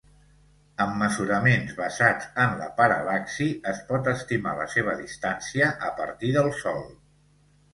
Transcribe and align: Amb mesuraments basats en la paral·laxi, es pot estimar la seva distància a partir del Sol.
Amb 0.85 0.95
mesuraments 1.01 1.75
basats 1.81 2.31
en 2.45 2.55
la 2.61 2.69
paral·laxi, 2.79 3.49
es 3.73 3.83
pot 3.91 4.09
estimar 4.15 4.55
la 4.61 4.67
seva 4.77 4.97
distància 5.03 5.69
a 5.91 5.93
partir 6.01 6.33
del 6.41 6.51
Sol. 6.65 6.83